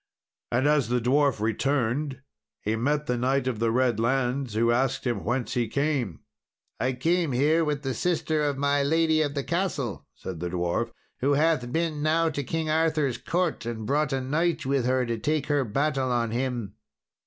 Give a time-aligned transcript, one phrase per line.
[0.51, 2.21] And as the dwarf returned,
[2.59, 6.21] he met the Knight of the Redlands, who asked him whence he came.
[6.79, 10.89] "I came here with the sister of my lady of the castle," said the dwarf,
[11.19, 15.19] "who hath been now to King Arthur's court and brought a knight with her to
[15.19, 16.73] take her battle on him."